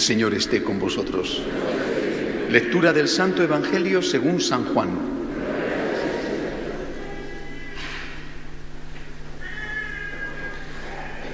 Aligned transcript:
El 0.00 0.06
Señor 0.06 0.32
esté 0.32 0.62
con 0.62 0.78
vosotros. 0.78 1.42
Lectura 2.48 2.94
del 2.94 3.06
Santo 3.06 3.42
Evangelio 3.42 4.00
según 4.00 4.40
San 4.40 4.64
Juan. 4.64 4.88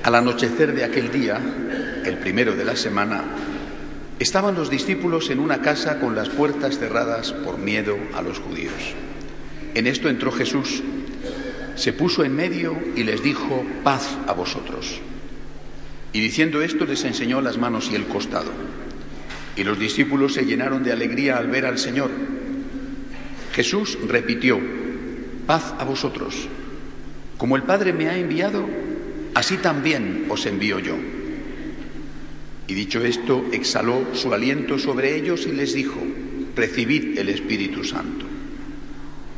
Al 0.02 0.14
anochecer 0.16 0.74
de 0.74 0.82
aquel 0.82 1.12
día, 1.12 1.40
el 2.04 2.18
primero 2.18 2.56
de 2.56 2.64
la 2.64 2.74
semana, 2.74 3.22
estaban 4.18 4.56
los 4.56 4.68
discípulos 4.68 5.30
en 5.30 5.38
una 5.38 5.62
casa 5.62 6.00
con 6.00 6.16
las 6.16 6.28
puertas 6.28 6.76
cerradas 6.76 7.32
por 7.32 7.58
miedo 7.58 7.96
a 8.14 8.20
los 8.20 8.40
judíos. 8.40 8.96
En 9.74 9.86
esto 9.86 10.08
entró 10.08 10.32
Jesús, 10.32 10.82
se 11.76 11.92
puso 11.92 12.24
en 12.24 12.34
medio 12.34 12.76
y 12.96 13.04
les 13.04 13.22
dijo, 13.22 13.64
paz 13.84 14.18
a 14.26 14.32
vosotros. 14.32 15.02
Y 16.12 16.20
diciendo 16.20 16.62
esto 16.62 16.84
les 16.86 17.04
enseñó 17.04 17.40
las 17.40 17.58
manos 17.58 17.90
y 17.90 17.94
el 17.94 18.04
costado. 18.04 18.50
Y 19.56 19.64
los 19.64 19.78
discípulos 19.78 20.34
se 20.34 20.44
llenaron 20.44 20.82
de 20.82 20.92
alegría 20.92 21.38
al 21.38 21.48
ver 21.48 21.66
al 21.66 21.78
Señor. 21.78 22.10
Jesús 23.54 23.98
repitió, 24.06 24.60
paz 25.46 25.74
a 25.78 25.84
vosotros. 25.84 26.48
Como 27.38 27.56
el 27.56 27.62
Padre 27.62 27.92
me 27.92 28.08
ha 28.08 28.18
enviado, 28.18 28.66
así 29.34 29.56
también 29.56 30.26
os 30.28 30.46
envío 30.46 30.78
yo. 30.78 30.96
Y 32.66 32.74
dicho 32.74 33.04
esto, 33.04 33.44
exhaló 33.52 34.06
su 34.14 34.32
aliento 34.34 34.78
sobre 34.78 35.16
ellos 35.16 35.46
y 35.46 35.52
les 35.52 35.72
dijo, 35.72 36.00
recibid 36.56 37.18
el 37.18 37.28
Espíritu 37.28 37.84
Santo. 37.84 38.26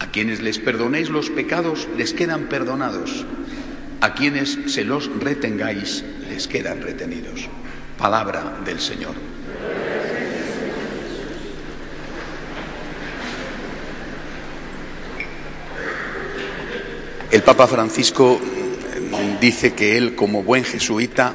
A 0.01 0.11
quienes 0.11 0.41
les 0.41 0.59
perdonéis 0.59 1.11
los 1.11 1.29
pecados 1.31 1.89
les 1.97 2.13
quedan 2.13 2.49
perdonados. 2.49 3.27
A 4.01 4.15
quienes 4.15 4.59
se 4.67 4.85
los 4.85 5.11
retengáis 5.21 6.05
les 6.29 6.47
quedan 6.47 6.83
retenidos. 6.83 7.49
Palabra 7.97 8.61
del 8.65 8.81
Señor. 8.81 9.15
El 17.31 17.43
Papa 17.43 17.67
Francisco 17.67 18.41
dice 19.41 19.75
que 19.75 19.99
él, 19.99 20.15
como 20.15 20.43
buen 20.43 20.65
jesuita, 20.65 21.35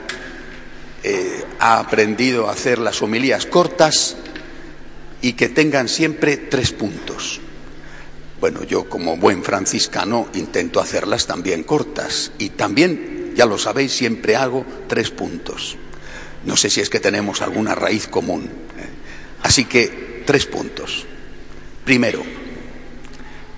eh, 1.03 1.43
ha 1.59 1.79
aprendido 1.79 2.47
a 2.47 2.53
hacer 2.53 2.79
las 2.79 3.01
homilías 3.01 3.45
cortas 3.45 4.17
y 5.21 5.33
que 5.33 5.49
tengan 5.49 5.87
siempre 5.87 6.37
tres 6.37 6.71
puntos. 6.71 7.41
Bueno, 8.39 8.63
yo 8.63 8.89
como 8.89 9.17
buen 9.17 9.43
franciscano 9.43 10.27
intento 10.33 10.81
hacerlas 10.81 11.27
también 11.27 11.63
cortas 11.63 12.31
y 12.39 12.49
también, 12.49 13.22
ya 13.35 13.45
lo 13.45 13.57
sabéis, 13.57 13.93
siempre 13.93 14.35
hago 14.35 14.65
tres 14.87 15.09
puntos. 15.09 15.77
No 16.45 16.57
sé 16.57 16.69
si 16.69 16.81
es 16.81 16.89
que 16.89 16.99
tenemos 16.99 17.41
alguna 17.41 17.75
raíz 17.75 18.07
común. 18.07 18.43
¿eh? 18.43 18.89
Así 19.43 19.65
que, 19.65 20.23
tres 20.25 20.45
puntos. 20.45 21.05
Primero, 21.85 22.23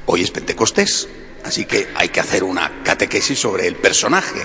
hoy 0.07 0.21
es 0.21 0.31
Pentecostés, 0.31 1.07
así 1.43 1.65
que 1.65 1.89
hay 1.95 2.09
que 2.09 2.19
hacer 2.19 2.43
una 2.43 2.83
catequesis 2.83 3.39
sobre 3.39 3.67
el 3.67 3.75
personaje, 3.75 4.41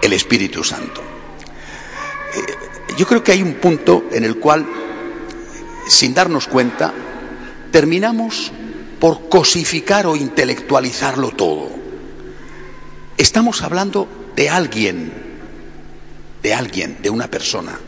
el 0.00 0.12
Espíritu 0.12 0.64
Santo. 0.64 1.00
Eh, 2.34 2.94
yo 2.96 3.06
creo 3.06 3.22
que 3.22 3.32
hay 3.32 3.42
un 3.42 3.54
punto 3.54 4.04
en 4.12 4.24
el 4.24 4.36
cual, 4.36 4.66
sin 5.86 6.14
darnos 6.14 6.46
cuenta, 6.46 6.92
terminamos 7.70 8.52
por 9.00 9.28
cosificar 9.28 10.06
o 10.06 10.16
intelectualizarlo 10.16 11.30
todo. 11.30 11.70
Estamos 13.16 13.62
hablando 13.62 14.08
de 14.36 14.48
alguien, 14.48 15.12
de 16.42 16.54
alguien, 16.54 16.98
de 17.02 17.10
una 17.10 17.28
persona. 17.28 17.78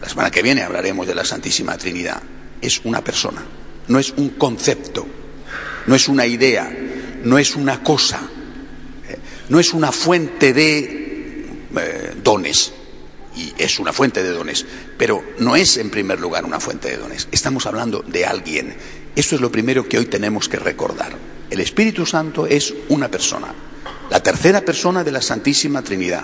La 0.00 0.08
semana 0.08 0.30
que 0.30 0.42
viene 0.42 0.62
hablaremos 0.62 1.06
de 1.06 1.14
la 1.14 1.24
Santísima 1.24 1.76
Trinidad. 1.76 2.22
Es 2.60 2.80
una 2.84 3.02
persona, 3.02 3.42
no 3.88 3.98
es 3.98 4.12
un 4.16 4.30
concepto, 4.30 5.06
no 5.86 5.94
es 5.94 6.08
una 6.08 6.26
idea, 6.26 6.72
no 7.24 7.38
es 7.38 7.56
una 7.56 7.82
cosa, 7.82 8.20
eh, 9.08 9.18
no 9.48 9.58
es 9.58 9.72
una 9.72 9.90
fuente 9.90 10.52
de 10.52 11.46
eh, 11.76 12.14
dones, 12.22 12.72
y 13.34 13.52
es 13.58 13.78
una 13.78 13.92
fuente 13.92 14.22
de 14.22 14.30
dones, 14.30 14.64
pero 14.98 15.24
no 15.38 15.56
es 15.56 15.76
en 15.78 15.90
primer 15.90 16.20
lugar 16.20 16.44
una 16.44 16.60
fuente 16.60 16.90
de 16.90 16.98
dones. 16.98 17.28
Estamos 17.32 17.66
hablando 17.66 18.04
de 18.06 18.26
alguien 18.26 18.76
esto 19.14 19.34
es 19.34 19.42
lo 19.42 19.52
primero 19.52 19.86
que 19.86 19.98
hoy 19.98 20.06
tenemos 20.06 20.48
que 20.48 20.58
recordar. 20.58 21.12
El 21.50 21.60
Espíritu 21.60 22.06
Santo 22.06 22.46
es 22.46 22.72
una 22.88 23.10
persona, 23.10 23.54
la 24.12 24.20
tercera 24.22 24.60
persona 24.60 25.02
de 25.02 25.10
la 25.10 25.22
Santísima 25.22 25.80
Trinidad, 25.80 26.22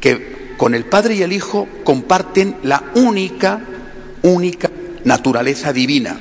que 0.00 0.56
con 0.56 0.74
el 0.74 0.86
Padre 0.86 1.14
y 1.14 1.22
el 1.22 1.32
Hijo 1.32 1.68
comparten 1.84 2.56
la 2.64 2.82
única, 2.96 3.60
única 4.22 4.68
naturaleza 5.04 5.72
divina, 5.72 6.18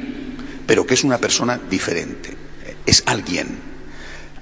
pero 0.68 0.86
que 0.86 0.94
es 0.94 1.04
una 1.04 1.18
persona 1.18 1.60
diferente, 1.72 2.38
es 2.86 3.02
alguien. 3.08 3.48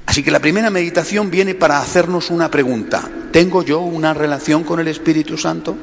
Así 0.05 0.21
que 0.21 0.29
la 0.29 0.41
primera 0.41 0.69
meditación 0.69 1.31
viene 1.31 1.55
para 1.55 1.79
hacernos 1.79 2.29
una 2.29 2.51
pregunta. 2.51 3.09
¿Tengo 3.31 3.63
yo 3.63 3.79
una 3.79 4.13
relación 4.13 4.65
con 4.65 4.81
el 4.81 4.89
Espíritu 4.89 5.37
Santo? 5.37 5.77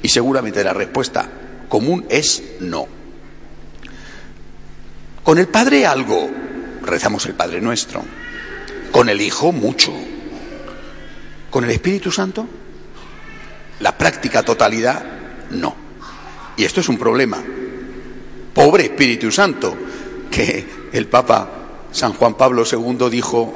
Y 0.00 0.08
seguramente 0.08 0.62
la 0.62 0.72
respuesta 0.72 1.28
común 1.68 2.06
es 2.08 2.44
no. 2.60 2.86
Con 5.24 5.36
el 5.36 5.48
Padre 5.48 5.84
algo, 5.84 6.30
rezamos 6.84 7.26
el 7.26 7.34
Padre 7.34 7.60
nuestro. 7.60 8.04
Con 8.92 9.08
el 9.08 9.20
Hijo 9.20 9.52
mucho. 9.52 9.92
Con 11.50 11.64
el 11.64 11.70
Espíritu 11.70 12.10
Santo, 12.10 12.46
la 13.80 13.96
práctica 13.96 14.42
totalidad, 14.42 15.02
no. 15.50 15.74
Y 16.56 16.64
esto 16.64 16.80
es 16.80 16.88
un 16.88 16.98
problema. 16.98 17.42
Pobre 18.52 18.84
Espíritu 18.84 19.30
Santo, 19.30 19.76
que 20.30 20.66
el 20.92 21.06
Papa 21.06 21.58
San 21.92 22.12
Juan 22.12 22.34
Pablo 22.34 22.64
II 22.70 23.08
dijo, 23.10 23.54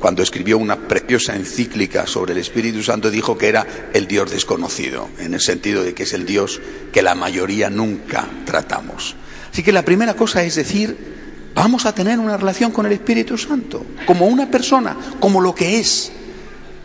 cuando 0.00 0.22
escribió 0.22 0.58
una 0.58 0.76
preciosa 0.76 1.36
encíclica 1.36 2.06
sobre 2.06 2.32
el 2.32 2.38
Espíritu 2.38 2.82
Santo, 2.82 3.10
dijo 3.10 3.36
que 3.36 3.48
era 3.48 3.66
el 3.92 4.06
Dios 4.06 4.30
desconocido, 4.30 5.08
en 5.18 5.34
el 5.34 5.40
sentido 5.40 5.84
de 5.84 5.94
que 5.94 6.04
es 6.04 6.14
el 6.14 6.24
Dios 6.24 6.60
que 6.92 7.02
la 7.02 7.14
mayoría 7.14 7.70
nunca 7.70 8.26
tratamos. 8.46 9.14
Así 9.52 9.62
que 9.62 9.72
la 9.72 9.84
primera 9.84 10.14
cosa 10.14 10.42
es 10.42 10.54
decir, 10.54 11.19
vamos 11.54 11.86
a 11.86 11.94
tener 11.94 12.18
una 12.18 12.36
relación 12.36 12.72
con 12.72 12.86
el 12.86 12.92
Espíritu 12.92 13.36
Santo, 13.38 13.84
como 14.06 14.26
una 14.26 14.50
persona, 14.50 14.96
como 15.20 15.40
lo 15.40 15.54
que 15.54 15.78
es. 15.78 16.12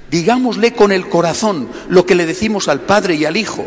Digámosle 0.10 0.74
con 0.74 0.92
el 0.92 1.10
corazón 1.10 1.70
lo 1.90 2.06
que 2.06 2.16
le 2.16 2.26
decimos 2.26 2.68
al 2.68 2.82
Padre 2.82 3.16
y 3.16 3.26
al 3.26 3.38
Hijo. 3.38 3.66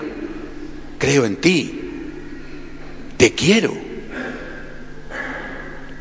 Creo 0.99 1.25
en 1.25 1.37
ti, 1.37 1.81
te 3.17 3.33
quiero, 3.33 3.73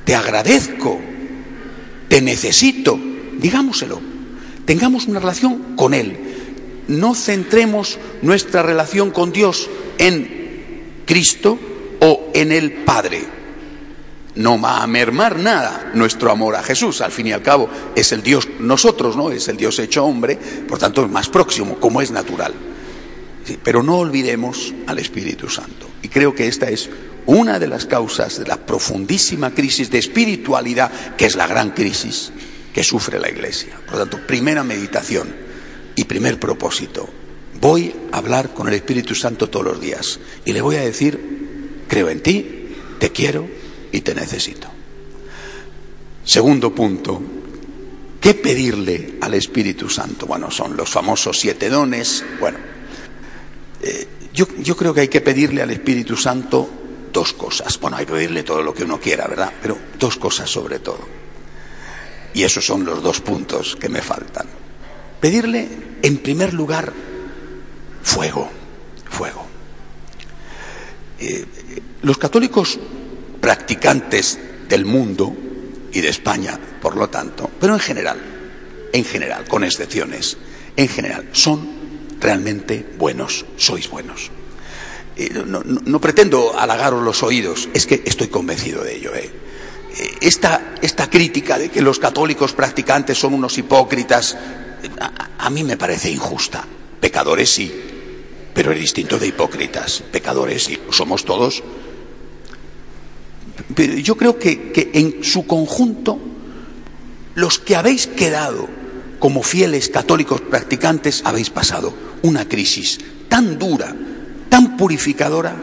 te 0.06 0.16
agradezco, 0.16 1.00
te 2.08 2.22
necesito. 2.22 3.00
Digámoselo, 3.40 4.02
tengamos 4.66 5.08
una 5.08 5.20
relación 5.20 5.76
con 5.76 5.94
Él. 5.94 6.18
No 6.88 7.14
centremos 7.16 8.00
nuestra 8.22 8.64
relación 8.64 9.12
con 9.12 9.32
Dios 9.32 9.70
en 9.98 10.38
Cristo, 11.06 11.60
o 12.00 12.32
en 12.34 12.52
el 12.52 12.72
Padre. 12.72 13.24
No 14.38 14.60
va 14.60 14.84
a 14.84 14.88
mermar 14.88 15.40
nada 15.40 15.92
nuestro 15.94 16.32
amor 16.32 16.56
a 16.56 16.64
Jesús. 16.64 17.02
Al 17.02 17.12
fin 17.12 17.28
y 17.28 17.32
al 17.32 17.42
cabo 17.42 17.70
es 17.96 18.12
el 18.12 18.24
Dios, 18.24 18.48
nosotros, 18.60 19.16
¿no? 19.16 19.32
Es 19.32 19.48
el 19.48 19.58
Dios 19.58 19.80
hecho 19.80 20.06
hombre, 20.06 20.38
por 20.68 20.80
tanto 20.80 21.04
es 21.04 21.12
más 21.12 21.30
próximo, 21.30 21.80
como 21.80 22.02
es 22.02 22.12
natural. 22.12 22.54
pero 23.64 23.82
no 23.82 23.98
olvidemos 23.98 24.74
al 24.88 25.00
Espíritu 25.00 25.50
Santo. 25.50 25.88
Y 26.02 26.10
creo 26.10 26.36
que 26.36 26.48
esta 26.48 26.70
es 26.70 26.90
una 27.26 27.60
de 27.60 27.68
las 27.68 27.86
causas 27.86 28.40
de 28.40 28.46
la 28.46 28.58
profundísima 28.58 29.52
crisis 29.52 29.90
de 29.90 30.00
espiritualidad, 30.00 30.92
que 31.16 31.26
es 31.26 31.36
la 31.36 31.48
gran 31.48 31.72
crisis 31.72 32.32
que 32.74 32.84
sufre 32.84 33.20
la 33.20 33.30
Iglesia. 33.30 33.80
Por 33.86 33.96
lo 33.96 34.00
tanto, 34.00 34.28
primera 34.28 34.64
meditación 34.64 35.34
y 35.96 36.04
primer 36.04 36.40
propósito. 36.40 37.10
Voy 37.62 37.96
a 38.12 38.18
hablar 38.18 38.54
con 38.54 38.68
el 38.68 38.74
Espíritu 38.74 39.16
Santo 39.16 39.50
todos 39.50 39.66
los 39.66 39.82
días 39.82 40.20
y 40.46 40.54
le 40.54 40.62
voy 40.62 40.76
a 40.76 40.82
decir 40.82 41.38
Creo 41.88 42.10
en 42.10 42.22
ti, 42.22 42.76
te 43.00 43.12
quiero 43.12 43.48
y 43.92 44.02
te 44.02 44.14
necesito. 44.14 44.68
Segundo 46.24 46.74
punto, 46.74 47.22
¿qué 48.20 48.34
pedirle 48.34 49.18
al 49.22 49.34
Espíritu 49.34 49.90
Santo? 49.90 50.26
Bueno, 50.26 50.52
son 50.52 50.76
los 50.76 50.90
famosos 50.90 51.40
siete 51.40 51.70
dones. 51.70 52.24
Bueno, 52.40 52.58
eh, 53.82 54.08
yo, 54.34 54.48
yo 54.60 54.76
creo 54.76 54.94
que 54.94 55.02
hay 55.02 55.08
que 55.08 55.22
pedirle 55.22 55.62
al 55.62 55.72
Espíritu 55.72 56.18
Santo 56.18 56.70
dos 57.14 57.34
cosas. 57.34 57.80
Bueno, 57.80 57.98
hay 57.98 58.06
que 58.06 58.14
pedirle 58.14 58.44
todo 58.44 58.62
lo 58.62 58.74
que 58.74 58.84
uno 58.84 59.00
quiera, 59.00 59.26
¿verdad? 59.28 59.54
Pero 59.62 59.78
dos 59.98 60.18
cosas 60.18 60.50
sobre 60.50 60.80
todo. 60.80 61.00
Y 62.34 62.44
esos 62.44 62.66
son 62.66 62.86
los 62.86 63.02
dos 63.02 63.22
puntos 63.22 63.76
que 63.76 63.90
me 63.90 64.02
faltan. 64.02 64.48
Pedirle, 65.20 65.68
en 66.04 66.18
primer 66.18 66.54
lugar, 66.54 66.94
fuego, 68.04 68.50
fuego. 69.10 69.46
Eh, 71.20 71.46
los 72.04 72.18
católicos 72.18 72.80
practicantes 73.48 74.38
del 74.68 74.84
mundo 74.84 75.34
y 75.94 76.02
de 76.02 76.10
España, 76.10 76.60
por 76.82 76.98
lo 76.98 77.10
tanto, 77.10 77.50
pero 77.62 77.76
en 77.76 77.80
general, 77.80 78.20
en 78.92 79.06
general, 79.06 79.48
con 79.48 79.64
excepciones, 79.64 80.36
en 80.76 80.90
general, 80.90 81.30
son 81.32 81.66
realmente 82.20 82.86
buenos, 82.98 83.46
sois 83.56 83.90
buenos. 83.90 84.32
No, 85.46 86.02
pretendo 86.02 86.60
halagaros 86.60 87.02
los 87.02 87.24
oídos, 87.24 87.70
es 87.74 87.88
que 87.88 88.04
estoy 88.04 88.28
convencido 88.28 88.84
de 88.84 88.98
ello. 88.98 89.16
¿eh? 89.16 89.32
Esta, 90.20 90.76
esta, 90.82 91.10
crítica 91.10 91.58
de 91.58 91.70
que 91.70 91.82
los 91.82 92.00
católicos 92.00 92.52
practicantes 92.52 93.18
son 93.18 93.34
unos 93.34 93.58
hipócritas, 93.58 94.36
a, 95.40 95.50
mí 95.50 95.64
me 95.64 95.78
parece 95.78 96.12
injusta. 96.12 96.66
Pecadores 97.00 97.50
sí, 97.50 97.72
pero 98.54 98.74
es 98.74 98.80
distinto 98.82 99.18
de 99.18 99.28
hipócritas. 99.28 100.04
Pecadores 100.12 100.66
sí, 100.66 100.78
somos 100.92 101.24
todos. 101.24 101.64
Pero 103.76 103.96
yo 103.96 104.16
creo 104.16 104.38
que, 104.38 104.72
que 104.72 104.92
en 104.94 105.24
su 105.24 105.46
conjunto, 105.46 106.20
los 107.36 107.60
que 107.60 107.76
habéis 107.76 108.08
quedado 108.08 108.68
como 109.20 109.44
fieles 109.44 109.90
católicos 109.90 110.42
practicantes, 110.42 111.22
habéis 111.26 111.50
pasado 111.50 111.94
una 112.22 112.48
crisis 112.48 113.00
tan 113.30 113.58
dura, 113.58 113.96
tan 114.50 114.78
purificadora, 114.78 115.56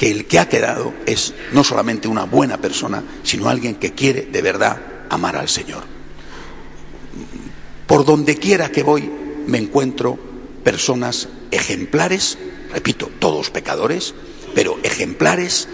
que 0.00 0.10
el 0.10 0.24
que 0.24 0.38
ha 0.38 0.48
quedado 0.48 0.94
es 1.04 1.34
no 1.52 1.62
solamente 1.62 2.08
una 2.08 2.24
buena 2.24 2.56
persona, 2.56 3.02
sino 3.22 3.50
alguien 3.50 3.74
que 3.74 3.92
quiere 3.92 4.22
de 4.22 4.40
verdad 4.40 4.80
amar 5.10 5.36
al 5.36 5.48
Señor. 5.48 5.84
Por 7.86 8.06
donde 8.06 8.36
quiera 8.36 8.70
que 8.70 8.82
voy 8.82 9.10
me 9.46 9.58
encuentro 9.58 10.18
personas 10.64 11.28
ejemplares, 11.50 12.38
repito, 12.72 13.10
todos 13.18 13.50
pecadores, 13.50 14.14
pero 14.54 14.78
ejemplares, 14.82 15.68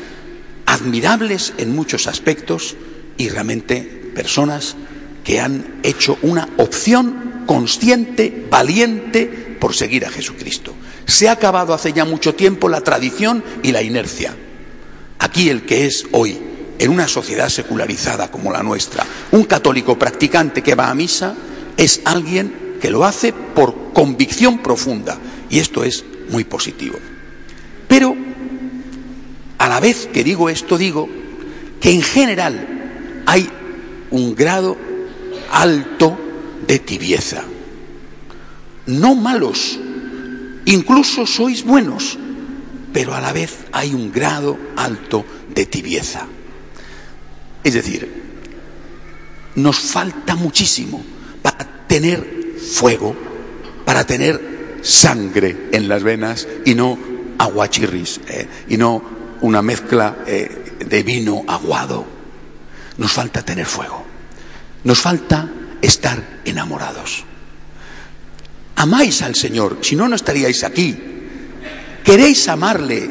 admirables 0.76 1.55
en 1.56 1.75
muchos 1.75 2.06
aspectos 2.06 2.76
y 3.17 3.28
realmente 3.28 3.81
personas 4.14 4.76
que 5.25 5.40
han 5.40 5.81
hecho 5.82 6.19
una 6.23 6.49
opción 6.58 7.44
consciente, 7.46 8.46
valiente, 8.50 9.56
por 9.58 9.75
seguir 9.75 10.05
a 10.05 10.11
Jesucristo. 10.11 10.75
Se 11.06 11.28
ha 11.28 11.32
acabado 11.32 11.73
hace 11.73 11.93
ya 11.93 12.05
mucho 12.05 12.34
tiempo 12.34 12.69
la 12.69 12.82
tradición 12.82 13.43
y 13.62 13.73
la 13.73 13.82
inercia. 13.82 14.37
Aquí 15.19 15.49
el 15.49 15.64
que 15.64 15.87
es 15.87 16.05
hoy, 16.12 16.38
en 16.79 16.90
una 16.90 17.08
sociedad 17.08 17.49
secularizada 17.49 18.31
como 18.31 18.52
la 18.52 18.62
nuestra, 18.62 19.06
un 19.32 19.44
católico 19.44 19.99
practicante 19.99 20.62
que 20.62 20.75
va 20.75 20.90
a 20.90 20.94
misa, 20.94 21.34
es 21.76 22.02
alguien 22.05 22.76
que 22.81 22.90
lo 22.90 23.05
hace 23.05 23.32
por 23.32 23.93
convicción 23.94 24.58
profunda. 24.58 25.19
Y 25.49 25.58
esto 25.58 25.84
es 25.84 26.05
muy 26.29 26.44
positivo. 26.44 26.99
A 29.66 29.68
la 29.68 29.80
vez 29.80 30.08
que 30.12 30.22
digo 30.22 30.48
esto, 30.48 30.78
digo 30.78 31.08
que 31.80 31.90
en 31.90 32.00
general 32.00 33.24
hay 33.26 33.50
un 34.12 34.36
grado 34.36 34.76
alto 35.50 36.16
de 36.68 36.78
tibieza. 36.78 37.42
No 38.86 39.16
malos, 39.16 39.76
incluso 40.66 41.26
sois 41.26 41.64
buenos, 41.64 42.16
pero 42.92 43.12
a 43.12 43.20
la 43.20 43.32
vez 43.32 43.66
hay 43.72 43.92
un 43.92 44.12
grado 44.12 44.56
alto 44.76 45.24
de 45.52 45.66
tibieza. 45.66 46.28
Es 47.64 47.74
decir, 47.74 48.08
nos 49.56 49.80
falta 49.80 50.36
muchísimo 50.36 51.04
para 51.42 51.88
tener 51.88 52.54
fuego, 52.70 53.16
para 53.84 54.06
tener 54.06 54.78
sangre 54.82 55.70
en 55.72 55.88
las 55.88 56.04
venas 56.04 56.46
y 56.64 56.76
no 56.76 56.96
aguachirris, 57.36 58.20
eh, 58.28 58.46
y 58.69 58.76
no 58.76 59.15
una 59.40 59.62
mezcla 59.62 60.18
eh, 60.26 60.76
de 60.84 61.02
vino 61.02 61.44
aguado. 61.46 62.04
Nos 62.98 63.12
falta 63.12 63.42
tener 63.42 63.66
fuego. 63.66 64.04
Nos 64.84 64.98
falta 64.98 65.48
estar 65.82 66.40
enamorados. 66.44 67.24
Amáis 68.76 69.22
al 69.22 69.34
Señor, 69.34 69.78
si 69.80 69.96
no, 69.96 70.08
no 70.08 70.16
estaríais 70.16 70.62
aquí. 70.64 70.96
Queréis 72.04 72.46
amarle, 72.48 73.10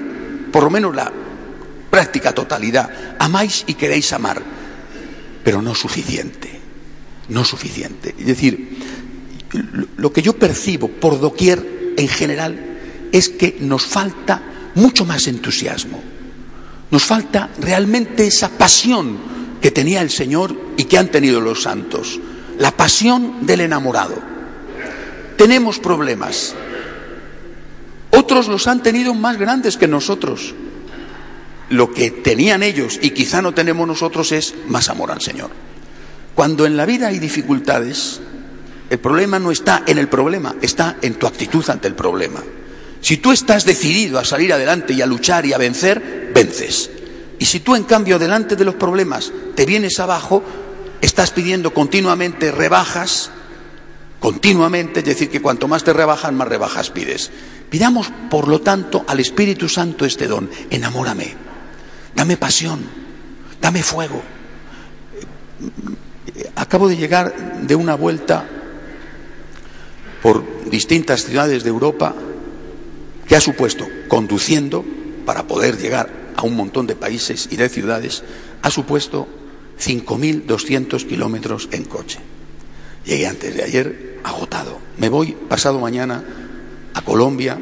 por 0.51 0.63
lo 0.63 0.69
menos 0.69 0.95
la 0.95 1.11
práctica 1.89 2.33
totalidad. 2.33 3.15
Amáis 3.19 3.63
y 3.67 3.73
queréis 3.73 4.13
amar, 4.13 4.41
pero 5.43 5.61
no 5.61 5.73
suficiente, 5.73 6.59
no 7.29 7.43
suficiente. 7.43 8.15
Es 8.17 8.25
decir, 8.25 8.77
lo 9.97 10.13
que 10.13 10.21
yo 10.21 10.33
percibo 10.33 10.87
por 10.87 11.19
doquier 11.19 11.93
en 11.97 12.07
general 12.07 12.77
es 13.11 13.29
que 13.29 13.57
nos 13.59 13.85
falta 13.85 14.41
mucho 14.75 15.05
más 15.05 15.27
entusiasmo, 15.27 16.01
nos 16.95 17.03
falta 17.03 17.49
realmente 17.59 18.25
esa 18.25 18.47
pasión 18.47 19.17
que 19.61 19.69
tenía 19.69 20.01
el 20.01 20.09
Señor 20.09 20.55
y 20.77 20.85
que 20.85 20.97
han 20.97 21.09
tenido 21.09 21.41
los 21.41 21.63
santos, 21.63 22.21
la 22.57 22.71
pasión 22.71 23.45
del 23.45 23.59
enamorado. 23.59 24.15
Tenemos 25.37 25.77
problemas. 25.79 26.55
Otros 28.11 28.47
los 28.47 28.67
han 28.67 28.81
tenido 28.81 29.13
más 29.13 29.37
grandes 29.37 29.75
que 29.75 29.89
nosotros. 29.89 30.55
Lo 31.69 31.91
que 31.91 32.11
tenían 32.11 32.63
ellos 32.63 32.97
y 33.01 33.09
quizá 33.09 33.41
no 33.41 33.53
tenemos 33.53 33.85
nosotros 33.85 34.31
es 34.31 34.55
más 34.69 34.87
amor 34.87 35.11
al 35.11 35.19
Señor. 35.19 35.49
Cuando 36.33 36.65
en 36.65 36.77
la 36.77 36.85
vida 36.85 37.09
hay 37.09 37.19
dificultades, 37.19 38.21
el 38.89 38.99
problema 38.99 39.37
no 39.37 39.51
está 39.51 39.83
en 39.85 39.97
el 39.97 40.07
problema, 40.07 40.55
está 40.61 40.95
en 41.01 41.15
tu 41.15 41.27
actitud 41.27 41.69
ante 41.69 41.89
el 41.89 41.95
problema. 41.95 42.41
Si 43.05 43.17
tú 43.17 43.31
estás 43.31 43.65
decidido 43.65 44.17
a 44.17 44.25
salir 44.25 44.51
adelante 44.51 44.93
y 44.93 45.03
a 45.03 45.05
luchar 45.05 45.45
y 45.45 45.53
a 45.53 45.59
vencer, 45.59 46.31
vences. 46.33 46.89
Y 47.37 47.45
si 47.45 47.59
tú, 47.59 47.75
en 47.75 47.83
cambio, 47.83 48.17
delante 48.17 48.55
de 48.55 48.65
los 48.65 48.73
problemas 48.73 49.31
te 49.53 49.67
vienes 49.67 49.99
abajo, 49.99 50.41
estás 51.01 51.29
pidiendo 51.29 51.71
continuamente 51.71 52.51
rebajas, 52.51 53.29
continuamente, 54.19 55.01
es 55.01 55.05
decir, 55.05 55.29
que 55.29 55.39
cuanto 55.39 55.67
más 55.67 55.83
te 55.83 55.93
rebajan, 55.93 56.33
más 56.33 56.47
rebajas 56.47 56.89
pides. 56.89 57.29
Pidamos, 57.69 58.11
por 58.31 58.47
lo 58.47 58.61
tanto, 58.61 59.05
al 59.07 59.19
Espíritu 59.19 59.69
Santo 59.69 60.03
este 60.03 60.25
don. 60.25 60.49
Enamórame, 60.71 61.35
dame 62.15 62.37
pasión, 62.37 62.79
dame 63.61 63.83
fuego. 63.83 64.23
Acabo 66.55 66.89
de 66.89 66.97
llegar 66.97 67.61
de 67.61 67.75
una 67.75 67.93
vuelta 67.93 68.47
por 70.23 70.43
distintas 70.71 71.23
ciudades 71.23 71.63
de 71.63 71.69
Europa 71.69 72.15
que 73.27 73.35
ha 73.35 73.41
supuesto 73.41 73.87
conduciendo 74.07 74.85
para 75.25 75.47
poder 75.47 75.77
llegar 75.77 76.09
a 76.35 76.43
un 76.43 76.55
montón 76.55 76.87
de 76.87 76.95
países 76.95 77.47
y 77.51 77.55
de 77.55 77.69
ciudades, 77.69 78.23
ha 78.61 78.69
supuesto 78.69 79.27
5.200 79.79 81.07
kilómetros 81.07 81.69
en 81.71 81.85
coche. 81.85 82.19
Llegué 83.05 83.27
antes 83.27 83.55
de 83.55 83.63
ayer 83.63 84.19
agotado. 84.23 84.79
Me 84.97 85.09
voy 85.09 85.35
pasado 85.47 85.79
mañana 85.79 86.23
a 86.93 87.01
Colombia, 87.01 87.59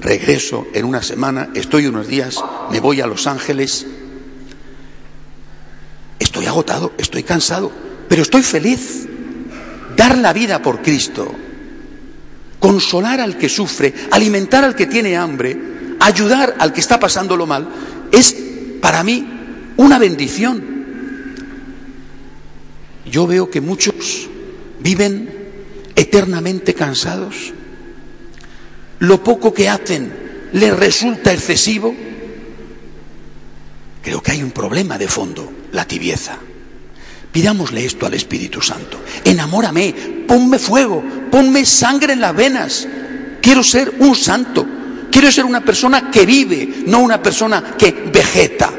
regreso 0.00 0.66
en 0.74 0.84
una 0.84 1.02
semana, 1.02 1.50
estoy 1.54 1.86
unos 1.86 2.08
días, 2.08 2.42
me 2.70 2.80
voy 2.80 3.00
a 3.00 3.06
Los 3.06 3.26
Ángeles. 3.26 3.86
Estoy 6.18 6.46
agotado, 6.46 6.92
estoy 6.98 7.22
cansado, 7.22 7.72
pero 8.08 8.22
estoy 8.22 8.42
feliz. 8.42 9.08
Dar 9.96 10.18
la 10.18 10.32
vida 10.32 10.60
por 10.60 10.82
Cristo, 10.82 11.32
consolar 12.64 13.20
al 13.20 13.36
que 13.36 13.50
sufre, 13.50 13.92
alimentar 14.10 14.64
al 14.64 14.74
que 14.74 14.86
tiene 14.86 15.18
hambre, 15.18 15.54
ayudar 16.00 16.54
al 16.58 16.72
que 16.72 16.80
está 16.80 16.98
pasándolo 16.98 17.46
mal, 17.46 17.68
es 18.10 18.34
para 18.80 19.04
mí 19.04 19.22
una 19.76 19.98
bendición. 19.98 20.64
Yo 23.04 23.26
veo 23.26 23.50
que 23.50 23.60
muchos 23.60 24.30
viven 24.80 25.28
eternamente 25.94 26.72
cansados. 26.72 27.52
Lo 29.00 29.22
poco 29.22 29.52
que 29.52 29.68
hacen 29.68 30.48
les 30.54 30.74
resulta 30.74 31.34
excesivo. 31.34 31.94
Creo 34.00 34.22
que 34.22 34.32
hay 34.32 34.42
un 34.42 34.52
problema 34.52 34.96
de 34.96 35.08
fondo, 35.08 35.52
la 35.72 35.86
tibieza. 35.86 36.38
Pidámosle 37.30 37.84
esto 37.84 38.06
al 38.06 38.14
Espíritu 38.14 38.62
Santo. 38.62 39.00
Enamórame, 39.24 39.92
ponme 40.26 40.58
fuego, 40.58 41.02
ponme 41.34 41.64
sangre 41.66 42.12
en 42.12 42.20
las 42.20 42.36
venas. 42.36 42.86
Quiero 43.42 43.64
ser 43.64 43.92
un 43.98 44.14
santo. 44.14 44.64
Quiero 45.10 45.32
ser 45.32 45.44
una 45.44 45.64
persona 45.64 46.08
que 46.08 46.24
vive, 46.24 46.84
no 46.86 47.00
una 47.00 47.20
persona 47.20 47.74
que 47.76 47.90
vegeta. 47.90 48.72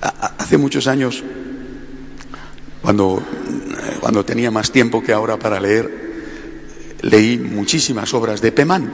Hace 0.00 0.56
muchos 0.56 0.86
años, 0.86 1.22
cuando, 2.80 3.22
cuando 4.00 4.24
tenía 4.24 4.50
más 4.50 4.72
tiempo 4.72 5.02
que 5.02 5.12
ahora 5.12 5.38
para 5.38 5.60
leer, 5.60 5.90
leí 7.02 7.36
muchísimas 7.36 8.14
obras 8.14 8.40
de 8.40 8.52
Pemán, 8.52 8.90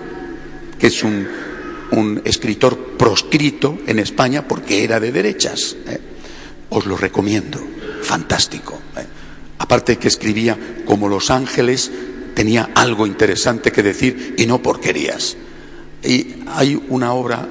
que 0.80 0.88
es 0.88 1.04
un, 1.04 1.28
un 1.92 2.20
escritor 2.24 2.96
proscrito 2.98 3.78
en 3.86 4.00
España 4.00 4.48
porque 4.48 4.82
era 4.82 4.98
de 4.98 5.12
derechas. 5.12 5.76
¿eh? 5.86 6.00
Os 6.70 6.86
lo 6.86 6.96
recomiendo, 6.96 7.60
fantástico. 8.02 8.80
¿eh? 8.96 9.27
Aparte 9.68 9.98
que 9.98 10.08
escribía 10.08 10.56
como 10.86 11.10
los 11.10 11.30
ángeles, 11.30 11.90
tenía 12.34 12.70
algo 12.74 13.06
interesante 13.06 13.70
que 13.70 13.82
decir 13.82 14.34
y 14.38 14.46
no 14.46 14.62
porquerías. 14.62 15.36
Y 16.02 16.36
hay 16.46 16.82
una 16.88 17.12
obra, 17.12 17.46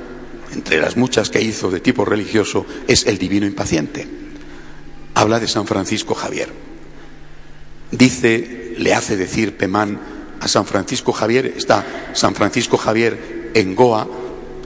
entre 0.52 0.82
las 0.82 0.98
muchas 0.98 1.30
que 1.30 1.44
hizo 1.44 1.70
de 1.70 1.80
tipo 1.80 2.06
religioso, 2.06 2.66
es 2.88 3.06
El 3.06 3.20
Divino 3.20 3.46
Impaciente. 3.46 4.08
Habla 5.14 5.40
de 5.40 5.48
San 5.48 5.68
Francisco 5.68 6.16
Javier. 6.16 6.52
Dice, 7.92 8.74
le 8.80 8.96
hace 8.96 9.16
decir 9.16 9.56
Pemán 9.56 10.00
a 10.40 10.48
San 10.48 10.66
Francisco 10.66 11.14
Javier, 11.14 11.54
está 11.56 11.86
San 12.14 12.34
Francisco 12.34 12.78
Javier 12.78 13.52
en 13.54 13.76
Goa, 13.76 14.08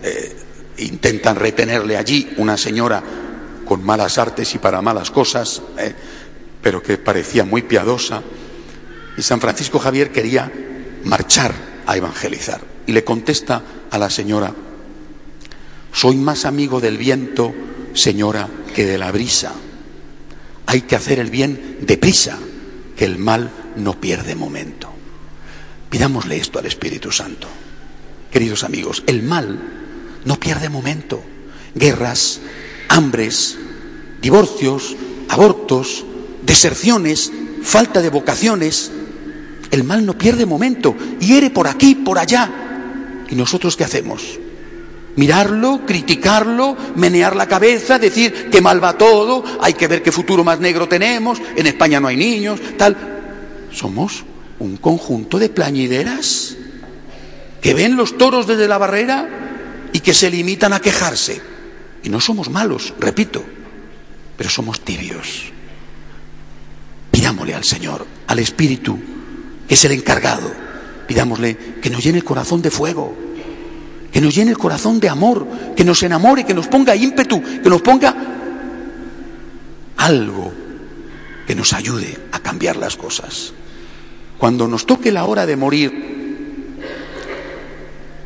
eh, 0.04 0.38
intentan 0.78 1.36
retenerle 1.36 1.98
allí 1.98 2.32
una 2.38 2.56
señora 2.56 3.04
con 3.66 3.84
malas 3.84 4.18
artes 4.18 4.56
y 4.56 4.58
para 4.58 4.82
malas 4.82 5.12
cosas, 5.12 5.62
eh, 5.78 5.94
pero 6.62 6.82
que 6.82 6.98
parecía 6.98 7.44
muy 7.44 7.64
piadosa, 7.64 8.22
y 9.18 9.22
San 9.22 9.42
Francisco 9.42 9.80
Javier 9.80 10.12
quería 10.12 10.52
marchar 11.04 11.54
a 11.86 11.98
evangelizar. 11.98 12.62
Y 12.86 12.94
le 12.94 13.04
contesta 13.04 13.62
a 13.90 13.98
la 13.98 14.10
señora, 14.10 14.54
soy 15.94 16.16
más 16.16 16.46
amigo 16.46 16.80
del 16.80 16.98
viento, 16.98 17.54
señora, 17.94 18.48
que 18.74 18.86
de 18.86 18.98
la 18.98 19.12
brisa. 19.12 19.54
Hay 20.66 20.82
que 20.82 20.96
hacer 20.96 21.20
el 21.20 21.30
bien 21.30 21.80
deprisa, 21.82 22.38
que 22.96 23.06
el 23.06 23.18
mal 23.18 23.52
no 23.76 24.00
pierde 24.00 24.36
momento. 24.36 24.90
Pidámosle 25.90 26.38
esto 26.38 26.60
al 26.60 26.66
Espíritu 26.66 27.12
Santo. 27.12 27.48
Queridos 28.32 28.64
amigos, 28.64 29.04
el 29.08 29.24
mal 29.24 29.60
no 30.24 30.40
pierde 30.40 30.70
momento. 30.70 31.22
Guerras, 31.76 32.40
hambres, 32.88 33.58
divorcios, 34.22 34.96
abortos, 35.28 36.06
deserciones, 36.44 37.32
falta 37.64 38.02
de 38.02 38.10
vocaciones. 38.10 38.92
El 39.72 39.84
mal 39.84 40.06
no 40.06 40.18
pierde 40.18 40.46
momento, 40.46 40.96
hiere 41.20 41.50
por 41.50 41.68
aquí, 41.68 41.96
por 41.96 42.20
allá. 42.20 42.50
¿Y 43.30 43.36
nosotros 43.36 43.78
qué 43.78 43.86
hacemos? 43.86 44.40
Mirarlo, 45.16 45.82
criticarlo, 45.86 46.76
menear 46.96 47.36
la 47.36 47.48
cabeza, 47.48 48.00
decir 48.00 48.50
que 48.50 48.62
mal 48.62 48.84
va 48.84 48.98
todo, 48.98 49.44
hay 49.62 49.74
que 49.74 49.88
ver 49.88 50.02
qué 50.02 50.12
futuro 50.12 50.44
más 50.44 50.60
negro 50.60 50.88
tenemos, 50.88 51.42
en 51.56 51.68
España 51.68 52.00
no 52.00 52.08
hay 52.08 52.18
niños, 52.18 52.60
tal. 52.78 52.96
Somos 53.72 54.24
un 54.60 54.78
conjunto 54.78 55.40
de 55.40 55.50
plañideras 55.50 56.56
que 57.62 57.74
ven 57.74 57.96
los 57.96 58.18
toros 58.18 58.48
desde 58.48 58.68
la 58.68 58.78
barrera 58.78 59.30
y 59.94 60.00
que 60.00 60.14
se 60.14 60.30
limitan 60.30 60.74
a 60.74 60.80
quejarse. 60.80 61.42
Y 62.04 62.10
no 62.10 62.20
somos 62.20 62.50
malos, 62.50 62.94
repito, 63.00 63.44
pero 64.38 64.50
somos 64.50 64.82
tibios. 64.82 65.52
Pidámosle 67.12 67.54
al 67.54 67.64
Señor, 67.64 68.06
al 68.28 68.40
Espíritu, 68.40 68.98
que 69.68 69.76
es 69.76 69.86
el 69.86 69.92
encargado, 69.92 70.52
pidámosle 71.08 71.58
que 71.82 71.90
nos 71.90 72.04
llene 72.04 72.20
el 72.20 72.24
corazón 72.24 72.62
de 72.62 72.72
fuego, 72.72 73.14
que 74.12 74.22
nos 74.22 74.34
llene 74.34 74.52
el 74.52 74.58
corazón 74.58 75.00
de 75.00 75.10
amor, 75.10 75.48
que 75.76 75.84
nos 75.84 76.02
enamore, 76.04 76.46
que 76.46 76.54
nos 76.54 76.68
ponga 76.68 76.96
ímpetu, 76.96 77.42
que 77.42 77.70
nos 77.70 77.82
ponga 77.82 78.16
algo 79.98 80.52
que 81.46 81.56
nos 81.56 81.74
ayude 81.74 82.18
a 82.32 82.40
cambiar 82.40 82.78
las 82.78 82.96
cosas. 82.96 83.54
Cuando 84.38 84.68
nos 84.68 84.86
toque 84.86 85.12
la 85.12 85.26
hora 85.26 85.46
de 85.46 85.56
morir, 85.56 86.12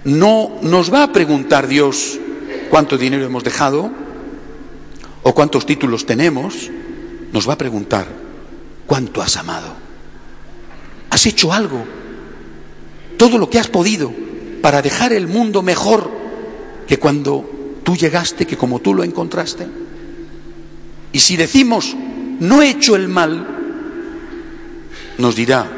no 0.03 0.59
nos 0.61 0.93
va 0.93 1.03
a 1.03 1.11
preguntar 1.11 1.67
Dios 1.67 2.19
cuánto 2.69 2.97
dinero 2.97 3.25
hemos 3.25 3.43
dejado 3.43 3.91
o 5.23 5.33
cuántos 5.33 5.65
títulos 5.65 6.05
tenemos, 6.05 6.69
nos 7.33 7.49
va 7.49 7.53
a 7.53 7.57
preguntar 7.57 8.24
cuánto 8.85 9.21
has 9.21 9.37
amado. 9.37 9.73
¿Has 11.09 11.25
hecho 11.25 11.53
algo? 11.53 11.85
Todo 13.17 13.37
lo 13.37 13.49
que 13.49 13.59
has 13.59 13.67
podido 13.67 14.11
para 14.61 14.81
dejar 14.81 15.13
el 15.13 15.27
mundo 15.27 15.61
mejor 15.61 16.11
que 16.87 16.97
cuando 16.97 17.79
tú 17.83 17.95
llegaste, 17.95 18.45
que 18.45 18.57
como 18.57 18.79
tú 18.79 18.93
lo 18.93 19.03
encontraste. 19.03 19.67
Y 21.11 21.19
si 21.19 21.37
decimos, 21.37 21.95
no 22.39 22.61
he 22.61 22.69
hecho 22.69 22.95
el 22.95 23.07
mal, 23.07 23.47
nos 25.17 25.35
dirá, 25.35 25.69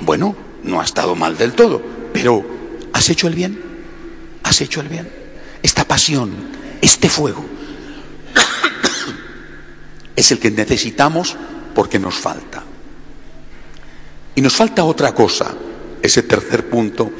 bueno, 0.00 0.34
no 0.62 0.80
ha 0.80 0.84
estado 0.84 1.14
mal 1.14 1.36
del 1.36 1.52
todo, 1.52 1.82
pero 2.12 2.44
¿has 2.92 3.10
hecho 3.10 3.28
el 3.28 3.34
bien? 3.34 3.60
¿Has 4.42 4.60
hecho 4.60 4.80
el 4.80 4.88
bien? 4.88 5.10
Esta 5.62 5.84
pasión, 5.84 6.30
este 6.80 7.08
fuego, 7.08 7.44
es 10.16 10.32
el 10.32 10.38
que 10.38 10.50
necesitamos 10.50 11.36
porque 11.74 11.98
nos 11.98 12.14
falta. 12.14 12.62
Y 14.34 14.40
nos 14.40 14.54
falta 14.54 14.84
otra 14.84 15.14
cosa, 15.14 15.54
ese 16.02 16.22
tercer 16.22 16.68
punto, 16.68 17.10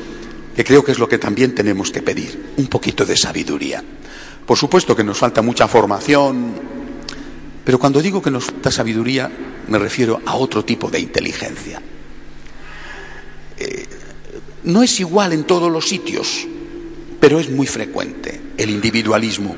que 0.55 0.65
creo 0.65 0.85
que 0.85 0.93
es 0.93 0.99
lo 0.99 1.09
que 1.09 1.19
también 1.19 1.55
tenemos 1.55 1.91
que 1.91 2.03
pedir, 2.03 2.53
un 2.57 2.67
poquito 2.67 3.05
de 3.05 3.17
sabiduría. 3.17 3.83
Por 4.47 4.59
supuesto 4.59 4.95
que 4.95 5.05
nos 5.05 5.19
falta 5.19 5.43
mucha 5.43 5.69
formación, 5.69 6.53
pero 7.65 7.79
cuando 7.79 8.03
digo 8.03 8.21
que 8.23 8.31
nos 8.31 8.45
falta 8.45 8.71
sabiduría 8.71 9.31
me 9.69 9.79
refiero 9.79 10.21
a 10.27 10.37
otro 10.37 10.65
tipo 10.65 10.91
de 10.91 11.01
inteligencia. 11.01 11.81
Eh, 13.57 13.87
no 14.65 14.83
es 14.83 15.01
igual 15.01 15.33
en 15.33 15.45
todos 15.45 15.71
los 15.71 15.89
sitios, 15.89 16.47
pero 17.21 17.39
es 17.39 17.51
muy 17.51 17.67
frecuente 17.67 18.41
el 18.57 18.71
individualismo. 18.71 19.57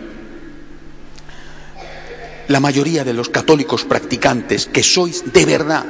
La 2.49 2.61
mayoría 2.61 3.05
de 3.05 3.13
los 3.13 3.29
católicos 3.29 3.85
practicantes 3.85 4.67
que 4.67 4.83
sois 4.83 5.33
de 5.33 5.45
verdad 5.45 5.85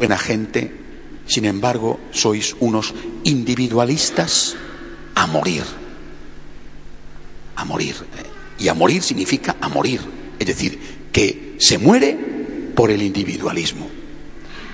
buena 0.00 0.18
gente, 0.18 0.72
sin 1.26 1.44
embargo, 1.44 2.00
sois 2.10 2.56
unos 2.58 2.94
individualistas 3.22 4.56
a 5.14 5.26
morir. 5.26 5.62
A 7.54 7.64
morir. 7.64 7.94
Y 8.58 8.68
a 8.68 8.74
morir 8.74 9.02
significa 9.02 9.56
a 9.60 9.68
morir. 9.68 10.00
Es 10.38 10.46
decir, 10.46 10.80
que 11.12 11.56
se 11.58 11.78
muere 11.78 12.16
por 12.74 12.90
el 12.90 13.02
individualismo. 13.02 13.88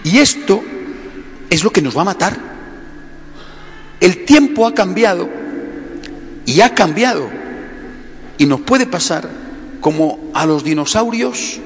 Y 0.04 0.18
esto 0.18 0.62
es 1.50 1.64
lo 1.64 1.72
que 1.72 1.82
nos 1.82 1.96
va 1.96 2.02
a 2.02 2.12
matar. 2.14 2.38
El 4.00 4.24
tiempo 4.24 4.66
ha 4.66 4.74
cambiado 4.74 5.28
y 6.46 6.60
ha 6.60 6.72
cambiado. 6.74 7.28
Y 8.38 8.46
nos 8.46 8.60
puede 8.60 8.86
pasar 8.86 9.28
como 9.86 10.32
a 10.34 10.46
los 10.46 10.64
dinosaurios 10.64 11.60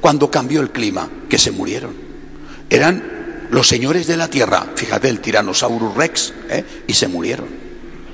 cuando 0.00 0.28
cambió 0.28 0.60
el 0.60 0.70
clima, 0.70 1.08
que 1.28 1.38
se 1.38 1.52
murieron. 1.52 1.94
Eran 2.68 3.46
los 3.52 3.68
señores 3.68 4.08
de 4.08 4.16
la 4.16 4.26
tierra, 4.26 4.66
fíjate, 4.74 5.08
el 5.08 5.20
Tyrannosaurus 5.20 5.94
rex, 5.94 6.34
¿eh? 6.48 6.64
y 6.88 6.94
se 6.94 7.06
murieron. 7.06 7.46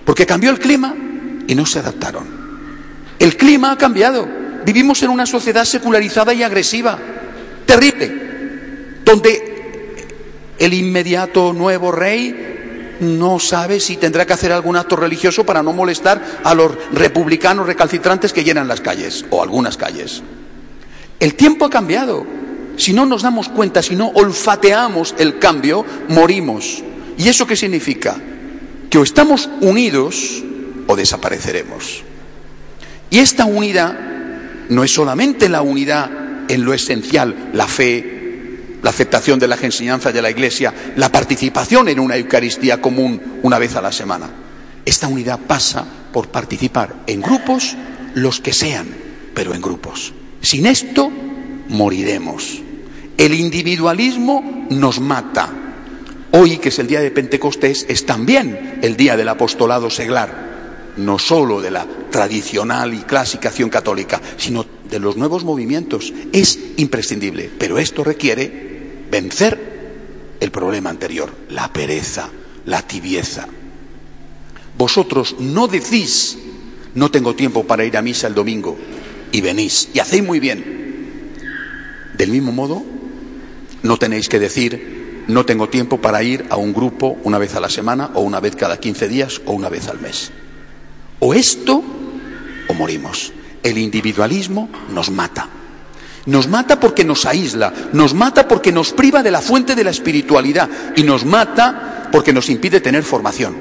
Porque 0.04 0.26
cambió 0.26 0.50
el 0.50 0.58
clima 0.58 0.94
y 1.46 1.54
no 1.54 1.64
se 1.64 1.78
adaptaron. 1.78 2.26
El 3.18 3.38
clima 3.38 3.72
ha 3.72 3.78
cambiado. 3.78 4.28
Vivimos 4.66 5.02
en 5.02 5.08
una 5.08 5.24
sociedad 5.24 5.64
secularizada 5.64 6.34
y 6.34 6.42
agresiva, 6.42 6.98
terrible, 7.64 8.12
donde 9.06 10.04
el 10.58 10.74
inmediato 10.74 11.54
nuevo 11.54 11.92
rey 11.92 12.45
no 13.00 13.38
sabe 13.38 13.80
si 13.80 13.96
tendrá 13.96 14.26
que 14.26 14.32
hacer 14.32 14.52
algún 14.52 14.76
acto 14.76 14.96
religioso 14.96 15.44
para 15.44 15.62
no 15.62 15.72
molestar 15.72 16.40
a 16.44 16.54
los 16.54 16.72
republicanos 16.92 17.66
recalcitrantes 17.66 18.32
que 18.32 18.44
llenan 18.44 18.68
las 18.68 18.80
calles, 18.80 19.24
o 19.30 19.42
algunas 19.42 19.76
calles. 19.76 20.22
El 21.20 21.34
tiempo 21.34 21.64
ha 21.64 21.70
cambiado. 21.70 22.26
Si 22.76 22.92
no 22.92 23.06
nos 23.06 23.22
damos 23.22 23.48
cuenta, 23.48 23.82
si 23.82 23.96
no 23.96 24.08
olfateamos 24.08 25.14
el 25.18 25.38
cambio, 25.38 25.84
morimos. 26.08 26.82
¿Y 27.16 27.28
eso 27.28 27.46
qué 27.46 27.56
significa? 27.56 28.16
Que 28.90 28.98
o 28.98 29.02
estamos 29.02 29.48
unidos 29.60 30.44
o 30.86 30.94
desapareceremos. 30.94 32.04
Y 33.08 33.18
esta 33.18 33.46
unidad 33.46 33.98
no 34.68 34.84
es 34.84 34.92
solamente 34.92 35.48
la 35.48 35.62
unidad 35.62 36.10
en 36.48 36.64
lo 36.64 36.74
esencial, 36.74 37.50
la 37.52 37.66
fe, 37.66 38.15
la 38.82 38.90
aceptación 38.90 39.38
de 39.38 39.48
las 39.48 39.62
enseñanzas 39.62 40.12
de 40.12 40.22
la 40.22 40.30
Iglesia, 40.30 40.72
la 40.96 41.10
participación 41.10 41.88
en 41.88 42.00
una 42.00 42.16
Eucaristía 42.16 42.80
común 42.80 43.40
una 43.42 43.58
vez 43.58 43.76
a 43.76 43.82
la 43.82 43.92
semana. 43.92 44.30
Esta 44.84 45.08
unidad 45.08 45.40
pasa 45.46 45.84
por 46.12 46.28
participar 46.28 47.02
en 47.06 47.20
grupos, 47.20 47.76
los 48.14 48.40
que 48.40 48.52
sean, 48.52 48.86
pero 49.34 49.54
en 49.54 49.60
grupos. 49.60 50.12
Sin 50.40 50.66
esto, 50.66 51.10
moriremos. 51.68 52.62
El 53.16 53.34
individualismo 53.34 54.66
nos 54.70 55.00
mata. 55.00 55.52
Hoy, 56.32 56.58
que 56.58 56.68
es 56.68 56.78
el 56.78 56.86
día 56.86 57.00
de 57.00 57.10
Pentecostés, 57.10 57.86
es 57.88 58.06
también 58.06 58.78
el 58.82 58.96
día 58.96 59.16
del 59.16 59.28
apostolado 59.28 59.90
seglar, 59.90 60.92
no 60.96 61.18
solo 61.18 61.60
de 61.60 61.70
la 61.70 61.86
tradicional 62.10 62.94
y 62.94 62.98
clásica 62.98 63.48
acción 63.48 63.70
católica, 63.70 64.20
sino 64.36 64.64
de 64.88 64.98
los 64.98 65.16
nuevos 65.16 65.44
movimientos. 65.44 66.12
Es 66.32 66.58
imprescindible, 66.76 67.50
pero 67.58 67.78
esto 67.78 68.04
requiere 68.04 68.65
vencer 69.16 69.58
el 70.40 70.50
problema 70.50 70.90
anterior, 70.90 71.32
la 71.48 71.72
pereza, 71.72 72.28
la 72.66 72.82
tibieza. 72.82 73.48
Vosotros 74.76 75.36
no 75.38 75.68
decís, 75.68 76.36
no 76.94 77.10
tengo 77.10 77.34
tiempo 77.34 77.64
para 77.64 77.86
ir 77.86 77.96
a 77.96 78.02
misa 78.02 78.26
el 78.26 78.34
domingo, 78.34 78.76
y 79.32 79.40
venís, 79.40 79.88
y 79.94 80.00
hacéis 80.00 80.22
muy 80.22 80.38
bien. 80.38 81.32
Del 82.18 82.30
mismo 82.30 82.52
modo, 82.52 82.84
no 83.82 83.96
tenéis 83.96 84.28
que 84.28 84.38
decir, 84.38 85.24
no 85.28 85.46
tengo 85.46 85.70
tiempo 85.70 85.98
para 85.98 86.22
ir 86.22 86.44
a 86.50 86.56
un 86.56 86.74
grupo 86.74 87.16
una 87.24 87.38
vez 87.38 87.54
a 87.54 87.60
la 87.60 87.70
semana 87.70 88.10
o 88.12 88.20
una 88.20 88.40
vez 88.40 88.54
cada 88.54 88.78
15 88.78 89.08
días 89.08 89.40
o 89.46 89.52
una 89.52 89.70
vez 89.70 89.88
al 89.88 89.98
mes. 89.98 90.30
O 91.20 91.32
esto 91.32 91.82
o 92.68 92.74
morimos. 92.74 93.32
El 93.62 93.78
individualismo 93.78 94.68
nos 94.90 95.10
mata. 95.10 95.48
Nos 96.26 96.48
mata 96.48 96.80
porque 96.80 97.04
nos 97.04 97.24
aísla, 97.24 97.72
nos 97.92 98.12
mata 98.12 98.48
porque 98.48 98.72
nos 98.72 98.92
priva 98.92 99.22
de 99.22 99.30
la 99.30 99.40
fuente 99.40 99.74
de 99.74 99.84
la 99.84 99.90
espiritualidad 99.90 100.68
y 100.96 101.04
nos 101.04 101.24
mata 101.24 102.08
porque 102.10 102.32
nos 102.32 102.50
impide 102.50 102.80
tener 102.80 103.04
formación. 103.04 103.56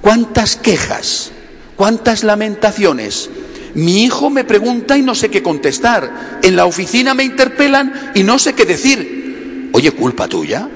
¿Cuántas 0.00 0.56
quejas? 0.56 1.30
¿Cuántas 1.76 2.24
lamentaciones? 2.24 3.28
Mi 3.74 4.04
hijo 4.04 4.30
me 4.30 4.44
pregunta 4.44 4.96
y 4.96 5.02
no 5.02 5.14
sé 5.14 5.30
qué 5.30 5.42
contestar. 5.42 6.40
En 6.42 6.56
la 6.56 6.64
oficina 6.64 7.14
me 7.14 7.24
interpelan 7.24 8.12
y 8.14 8.22
no 8.22 8.38
sé 8.38 8.54
qué 8.54 8.64
decir. 8.64 9.70
Oye, 9.72 9.92
culpa 9.92 10.28
tuya. 10.28 10.68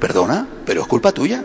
Perdona, 0.00 0.46
pero 0.64 0.82
es 0.82 0.88
culpa 0.88 1.12
tuya. 1.12 1.42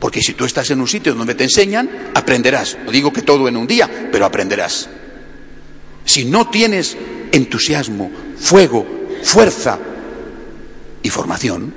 Porque 0.00 0.20
si 0.20 0.34
tú 0.34 0.44
estás 0.44 0.70
en 0.70 0.80
un 0.80 0.88
sitio 0.88 1.14
donde 1.14 1.34
te 1.34 1.44
enseñan, 1.44 1.88
aprenderás. 2.14 2.76
No 2.84 2.90
digo 2.90 3.12
que 3.12 3.22
todo 3.22 3.48
en 3.48 3.56
un 3.56 3.66
día, 3.66 4.08
pero 4.12 4.26
aprenderás. 4.26 4.88
Si 6.04 6.24
no 6.26 6.50
tienes 6.50 6.96
entusiasmo, 7.34 8.10
fuego, 8.36 8.86
fuerza 9.22 9.78
y 11.02 11.10
formación, 11.10 11.74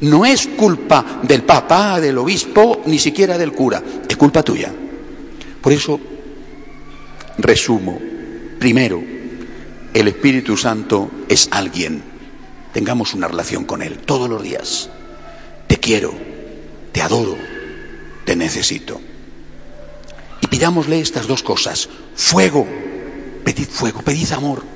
no 0.00 0.26
es 0.26 0.48
culpa 0.48 1.20
del 1.22 1.44
papá, 1.44 2.00
del 2.00 2.18
obispo, 2.18 2.82
ni 2.86 2.98
siquiera 2.98 3.38
del 3.38 3.52
cura, 3.52 3.82
es 4.08 4.16
culpa 4.16 4.42
tuya. 4.42 4.72
Por 5.60 5.72
eso, 5.72 6.00
resumo, 7.38 7.98
primero, 8.58 9.02
el 9.94 10.08
Espíritu 10.08 10.56
Santo 10.56 11.10
es 11.28 11.48
alguien, 11.52 12.02
tengamos 12.72 13.14
una 13.14 13.28
relación 13.28 13.64
con 13.64 13.82
Él 13.82 13.98
todos 13.98 14.28
los 14.28 14.42
días. 14.42 14.90
Te 15.68 15.76
quiero, 15.76 16.12
te 16.90 17.00
adoro, 17.00 17.36
te 18.24 18.34
necesito. 18.34 19.00
Y 20.40 20.48
pidámosle 20.48 21.00
estas 21.00 21.28
dos 21.28 21.44
cosas, 21.44 21.88
fuego, 22.16 22.66
pedid 23.44 23.68
fuego, 23.68 24.02
pedid 24.02 24.32
amor, 24.32 24.71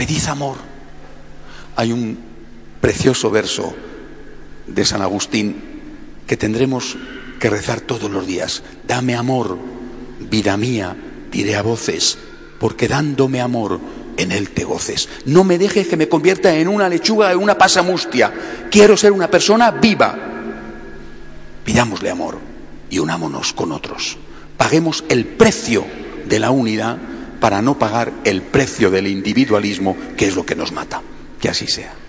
pedid 0.00 0.24
amor. 0.28 0.56
Hay 1.76 1.92
un 1.92 2.18
precioso 2.80 3.30
verso 3.30 3.74
de 4.66 4.86
San 4.86 5.02
Agustín 5.02 5.56
que 6.26 6.38
tendremos 6.38 6.96
que 7.38 7.50
rezar 7.50 7.82
todos 7.82 8.10
los 8.10 8.26
días. 8.26 8.62
Dame 8.88 9.14
amor, 9.14 9.58
vida 10.30 10.56
mía, 10.56 10.96
diré 11.30 11.54
a 11.54 11.60
voces, 11.60 12.16
porque 12.58 12.88
dándome 12.88 13.42
amor, 13.42 13.78
en 14.16 14.32
él 14.32 14.48
te 14.48 14.64
goces. 14.64 15.06
No 15.26 15.44
me 15.44 15.58
dejes 15.58 15.86
que 15.86 15.98
me 15.98 16.08
convierta 16.08 16.54
en 16.54 16.68
una 16.68 16.88
lechuga, 16.88 17.30
en 17.32 17.38
una 17.38 17.58
pasamustia. 17.58 18.32
Quiero 18.70 18.96
ser 18.96 19.12
una 19.12 19.30
persona 19.30 19.70
viva. 19.70 20.16
Pidámosle 21.62 22.08
amor 22.08 22.38
y 22.88 23.00
unámonos 23.00 23.52
con 23.52 23.70
otros. 23.70 24.16
Paguemos 24.56 25.04
el 25.10 25.26
precio 25.26 25.84
de 26.26 26.38
la 26.38 26.52
unidad 26.52 26.96
para 27.40 27.62
no 27.62 27.78
pagar 27.78 28.12
el 28.24 28.42
precio 28.42 28.90
del 28.90 29.06
individualismo, 29.06 29.96
que 30.16 30.28
es 30.28 30.36
lo 30.36 30.46
que 30.46 30.54
nos 30.54 30.72
mata. 30.72 31.02
Que 31.40 31.48
así 31.48 31.66
sea. 31.66 31.99